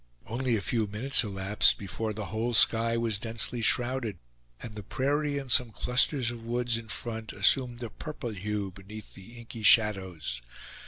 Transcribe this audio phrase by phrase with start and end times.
[0.25, 4.17] Only a few minutes elapsed before the whole sky was densely shrouded,
[4.59, 9.13] and the prairie and some clusters of woods in front assumed a purple hue beneath
[9.13, 10.41] the inky shadows.